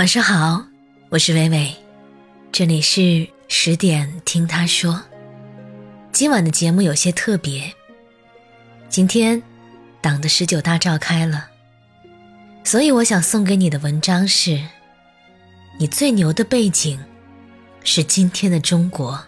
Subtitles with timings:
[0.00, 0.64] 晚上好，
[1.10, 1.76] 我是微微，
[2.50, 4.98] 这里是十点听他说。
[6.10, 7.70] 今晚的节目有些特别，
[8.88, 9.42] 今天
[10.00, 11.50] 党的十九大召开了，
[12.64, 14.58] 所以我想送给你的文章是：
[15.78, 16.98] 你最牛的背景
[17.84, 19.22] 是今天的中国。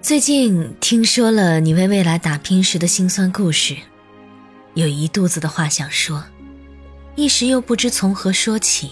[0.00, 3.76] 最近听说了你为未来打拼时的辛酸故事，
[4.72, 6.24] 有一肚子的话想说，
[7.14, 8.90] 一时又不知从何说起。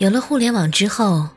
[0.00, 1.28] 有了互联网之后，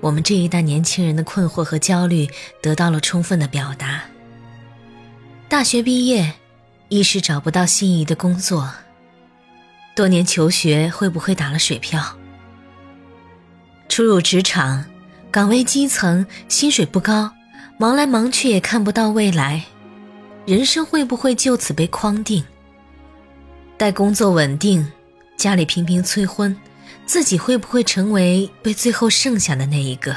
[0.00, 2.28] 我们这一代年轻人的困惑和焦虑
[2.60, 4.02] 得到了充分的表达。
[5.48, 6.34] 大学毕业，
[6.88, 8.68] 一时找不到心仪的工作，
[9.94, 12.02] 多年求学会不会打了水漂？
[13.88, 14.84] 初入职场，
[15.30, 17.30] 岗位基层，薪水不高，
[17.78, 19.62] 忙来忙去也看不到未来，
[20.46, 22.44] 人生会不会就此被框定？
[23.76, 24.84] 待工作稳定，
[25.36, 26.56] 家里频频催婚。
[27.06, 30.16] 自己会不会成为被最后剩下的那一个？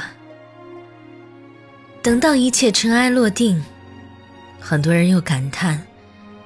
[2.02, 3.62] 等到一切尘埃落定，
[4.58, 5.86] 很多人又感叹，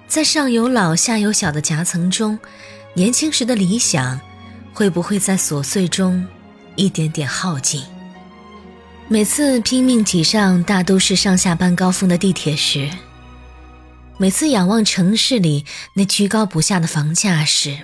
[0.08, 2.39] 在上有老下有小的夹层中，
[2.94, 4.20] 年轻时的理想
[4.75, 6.27] 会不会在琐碎中
[6.74, 7.83] 一点点耗尽？
[9.08, 12.91] 每次拼命挤上大都市上下班高峰的地铁时，
[14.17, 15.64] 每次仰望城市里
[15.95, 17.77] 那居高不下的房价时，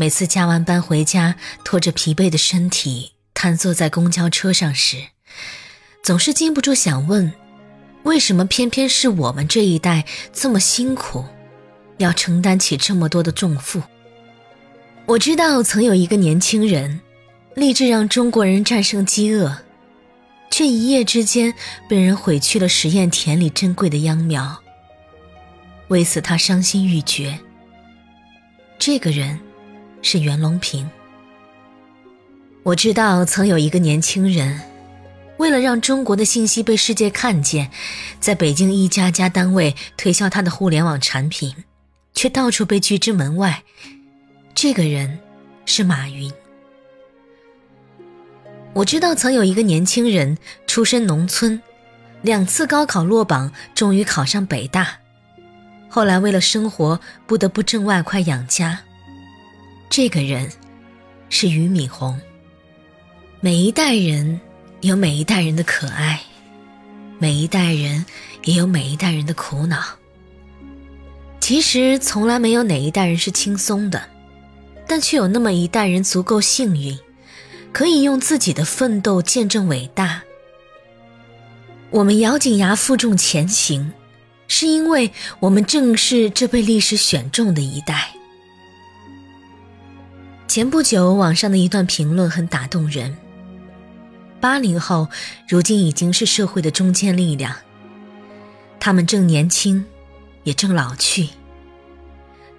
[0.00, 4.96] 每次加完班回家，拖着疲惫的身体瘫坐在公交车上时，
[6.02, 7.30] 总是禁不住想问：
[8.04, 11.22] 为什么偏偏是我们这一代这么辛苦，
[11.98, 13.82] 要承担起这么多的重负？
[15.04, 16.98] 我知道曾有一个年轻人，
[17.54, 19.54] 立志让中国人战胜饥饿，
[20.50, 21.52] 却一夜之间
[21.90, 24.62] 被人毁去了实验田里珍贵的秧苗。
[25.88, 27.38] 为此，他伤心欲绝。
[28.78, 29.38] 这个人。
[30.02, 30.88] 是袁隆平。
[32.62, 34.60] 我知道曾有一个年轻人，
[35.38, 37.70] 为了让中国的信息被世界看见，
[38.20, 41.54] 在北京一家家单位推销他的互联网产品，
[42.14, 43.62] 却到处被拒之门外。
[44.54, 45.18] 这个人
[45.64, 46.30] 是马云。
[48.74, 50.36] 我知道曾有一个年轻人，
[50.66, 51.60] 出身农村，
[52.20, 54.98] 两次高考落榜，终于考上北大，
[55.88, 58.80] 后来为了生活不得不挣外快养家。
[59.90, 60.48] 这个人
[61.30, 62.16] 是俞敏洪。
[63.40, 64.40] 每一代人
[64.82, 66.20] 有每一代人的可爱，
[67.18, 68.06] 每一代人
[68.44, 69.82] 也有每一代人的苦恼。
[71.40, 74.00] 其实从来没有哪一代人是轻松的，
[74.86, 76.96] 但却有那么一代人足够幸运，
[77.72, 80.22] 可以用自己的奋斗见证伟大。
[81.90, 83.92] 我们咬紧牙负重前行，
[84.46, 88.14] 是因为我们正是这被历史选中的一代。
[90.50, 93.16] 前不久，网上的一段评论很打动人。
[94.40, 95.08] 八零后
[95.48, 97.54] 如今已经是社会的中坚力量，
[98.80, 99.84] 他们正年轻，
[100.42, 101.28] 也正老去。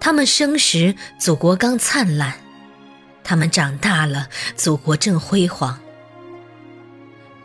[0.00, 2.32] 他们生时，祖国刚灿烂；
[3.22, 5.78] 他们长大了，祖国正辉煌。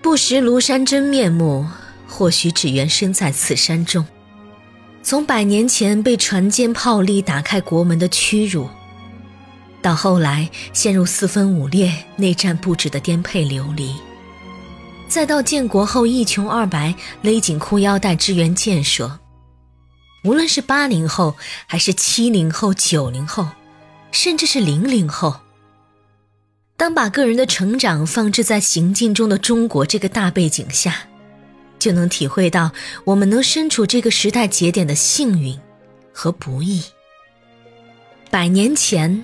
[0.01, 1.67] 不识庐山真面目，
[2.07, 4.07] 或许只缘身在此山中。
[5.03, 8.69] 从百年前被船坚炮利打开国门的屈辱。
[9.81, 13.93] 到后来陷入四分五裂、内战不止的颠沛流离，
[15.07, 19.19] 再到建国后一穷二白、勒紧裤腰带支援建设，
[20.23, 23.47] 无论是八零后，还是七零后、九零后，
[24.11, 25.41] 甚至是零零后，
[26.75, 31.07] 当把个人的成长放置在行进中的中国这个大背景下，
[31.79, 32.71] 就能体会到
[33.05, 35.57] 我们能身处这个时代节点的幸运
[36.11, 36.83] 和不易。
[38.29, 39.23] 百年前。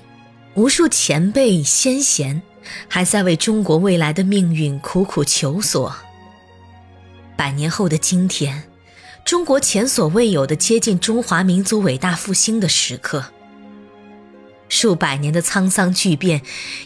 [0.56, 2.41] 无数前辈先贤
[2.88, 5.96] 还在为中国未来的命运苦苦求索。
[7.36, 8.64] 百年后的今天，
[9.25, 13.25] 中国前所未有的接近中华民族伟大复兴的时刻。
[14.69, 16.41] 数百年的沧桑巨变，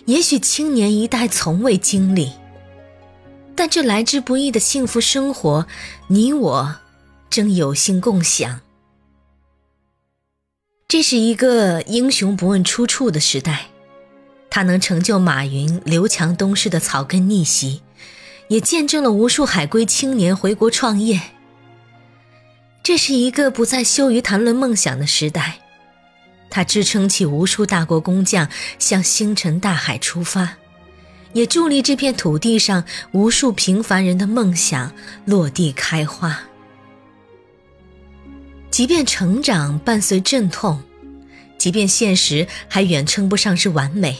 [0.06, 2.31] 也许青年一代从未经历，
[3.56, 5.68] 但这来之不易的幸福生活，
[6.08, 6.75] 你我
[7.30, 8.62] 正有幸共享。
[10.89, 13.66] 这是一个英雄不问出处的时代，
[14.50, 17.81] 它能成就马云、刘强东式的草根逆袭，
[18.48, 21.22] 也见证了无数海归青年回国创业。
[22.84, 25.60] 这是一个不再羞于谈论梦想的时代，
[26.50, 28.48] 它支撑起无数大国工匠
[28.80, 30.56] 向星辰大海出发，
[31.34, 34.94] 也助力这片土地上无数平凡人的梦想
[35.25, 36.44] 落地开花。
[38.69, 40.81] 即便成长伴随阵痛，
[41.58, 44.18] 即便现实还远称不上是完美，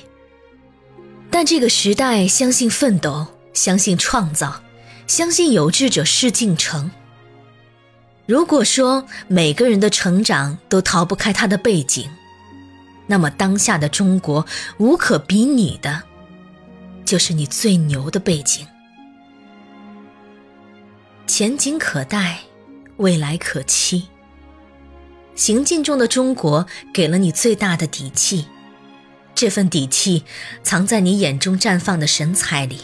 [1.30, 4.62] 但这个时代相信奋斗，相信创造，
[5.06, 6.90] 相信有志者事竟成。
[8.26, 12.10] 如果说每个人的成长都逃不开他的背景，
[13.06, 14.46] 那么当下的中国
[14.80, 16.04] 无可比拟的，
[17.06, 18.66] 就是你最牛的背景。
[21.26, 22.40] 前景可待，
[22.98, 24.08] 未来可期。
[25.38, 28.48] 行进中的中国给了你最大的底气，
[29.36, 30.24] 这份底气
[30.64, 32.80] 藏在你眼中绽放的神采里，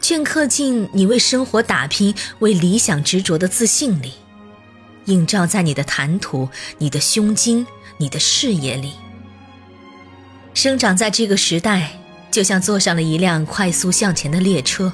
[0.00, 4.12] 镌刻进你为生活打拼、为理想执着的自信里，
[5.06, 6.48] 映照在你的谈吐、
[6.78, 7.66] 你的胸襟、
[7.98, 8.92] 你的视野里。
[10.54, 11.98] 生长在这个时代，
[12.30, 14.92] 就像坐上了一辆快速向前的列车，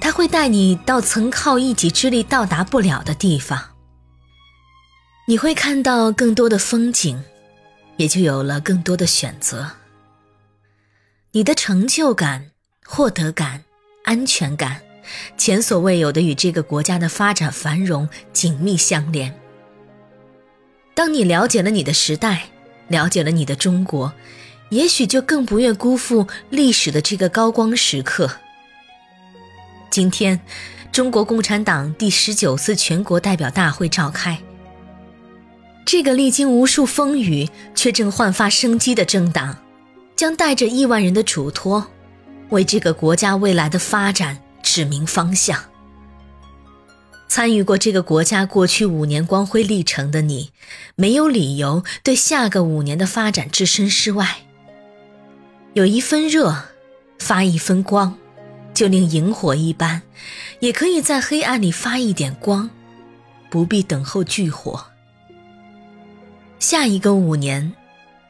[0.00, 3.58] 它会带你到曾靠一己之力到达不了的地方。
[5.30, 7.22] 你会看到更多的风景，
[7.98, 9.70] 也就有了更多的选择。
[11.30, 12.50] 你的成就感、
[12.84, 13.62] 获得感、
[14.02, 14.82] 安全感，
[15.38, 19.32] 前所未有的与这个国家的发展繁荣紧密相连。
[20.94, 22.46] 当你了解了你的时代，
[22.88, 24.12] 了解了你的中国，
[24.70, 28.28] 也许就更不愿辜负历史的这个高光时刻。
[29.92, 30.40] 今天，
[30.90, 34.36] 中国共产党第十九次全国代表大会召开。
[35.90, 39.58] 这个历经无数风雨却正焕发生机的政党，
[40.14, 41.84] 将带着亿万人的嘱托，
[42.50, 45.58] 为这个国家未来的发展指明方向。
[47.28, 50.52] 参与过这个国家过去五年光辉历程的你，
[50.94, 54.36] 没有理由对下个五年的发展置身事外。
[55.72, 56.56] 有一分热，
[57.18, 58.16] 发一分光，
[58.72, 60.02] 就令萤火一般，
[60.60, 62.70] 也可以在黑暗里发一点光，
[63.50, 64.86] 不必等候炬火。
[66.60, 67.72] 下一个五年，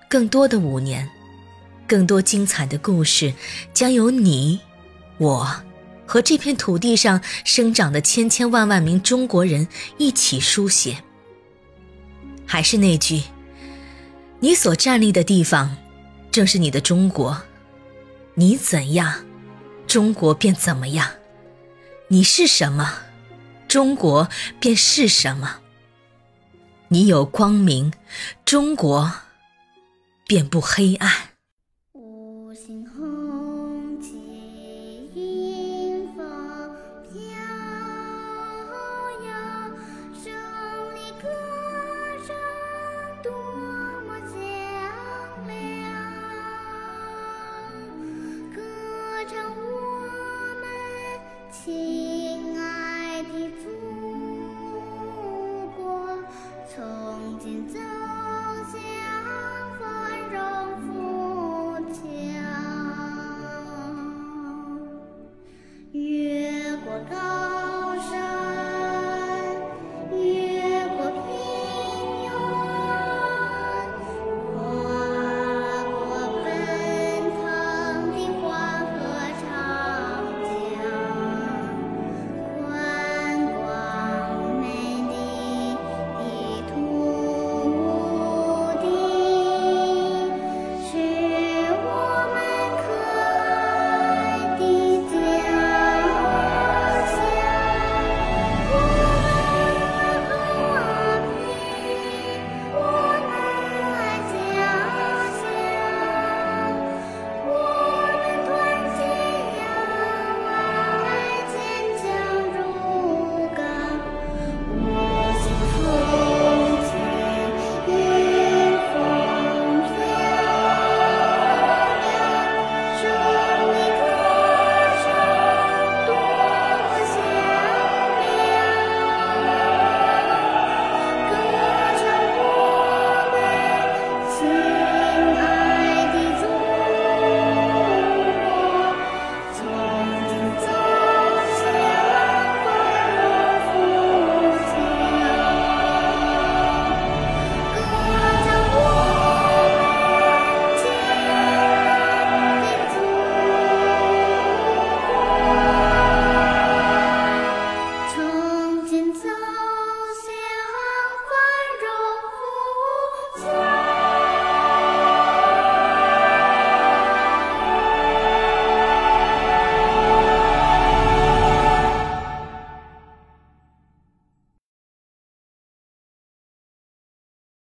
[0.08, 1.06] 更多的五年，
[1.84, 3.34] 更多精彩的故事，
[3.74, 4.60] 将由你、
[5.18, 5.50] 我
[6.06, 9.66] 和这片土地上生长的千千万万名中国人
[9.98, 10.96] 一起书写。
[12.46, 13.20] 还是那句，
[14.38, 15.76] 你所站立的地方，
[16.30, 17.36] 正是你的中国。
[18.34, 19.12] 你怎样，
[19.88, 21.04] 中国便怎么样；
[22.06, 22.92] 你是什么，
[23.66, 24.28] 中国
[24.60, 25.56] 便是什么。
[26.92, 27.92] 你有光明，
[28.44, 29.12] 中国
[30.26, 31.29] 便不黑暗。